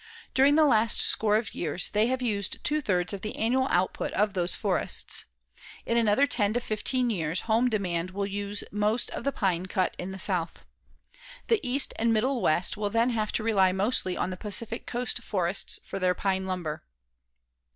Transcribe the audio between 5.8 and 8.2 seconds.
In another ten to fifteen years home demand